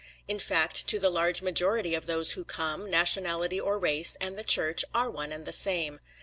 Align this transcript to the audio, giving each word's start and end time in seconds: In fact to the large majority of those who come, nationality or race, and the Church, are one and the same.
In 0.27 0.39
fact 0.39 0.87
to 0.87 0.97
the 0.97 1.11
large 1.11 1.43
majority 1.43 1.93
of 1.93 2.07
those 2.07 2.31
who 2.31 2.43
come, 2.43 2.89
nationality 2.89 3.59
or 3.59 3.77
race, 3.77 4.17
and 4.19 4.35
the 4.35 4.43
Church, 4.43 4.83
are 4.95 5.11
one 5.11 5.31
and 5.31 5.45
the 5.45 5.53
same. 5.53 5.99